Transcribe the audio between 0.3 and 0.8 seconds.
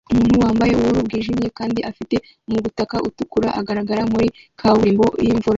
wambaye